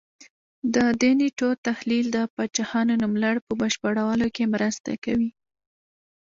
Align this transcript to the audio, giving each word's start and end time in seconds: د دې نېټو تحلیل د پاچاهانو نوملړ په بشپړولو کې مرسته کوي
د 0.75 0.77
دې 1.01 1.11
نېټو 1.19 1.49
تحلیل 1.67 2.05
د 2.11 2.17
پاچاهانو 2.35 2.93
نوملړ 3.03 3.35
په 3.45 3.51
بشپړولو 3.61 4.27
کې 4.35 4.51
مرسته 4.53 4.91
کوي 5.03 5.29